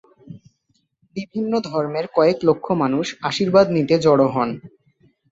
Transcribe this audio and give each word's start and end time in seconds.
বিভিন্ন 1.15 1.51
ধর্মের 1.67 2.05
কয়েক 2.15 2.37
লক্ষ 2.43 2.65
মানুষ 2.81 3.05
আশীর্বাদ 3.29 3.65
নিতে 3.75 3.95
জড়ো 4.05 4.27
হন। 4.27 4.49